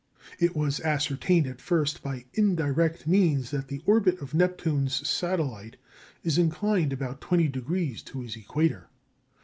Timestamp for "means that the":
3.05-3.83